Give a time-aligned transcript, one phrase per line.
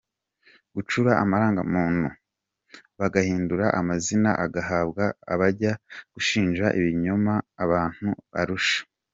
[0.75, 2.05] Gucura amarangamuntu
[2.99, 5.71] bagahindura amazina agahabwa abajya
[6.13, 8.09] gushinja ibinyoma abantu
[8.41, 8.81] Arusha